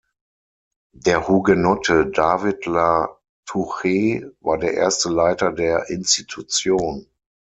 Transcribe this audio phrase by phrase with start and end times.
[0.95, 7.05] Der Hugenotte David la Touche war der erste Leiter der Institution.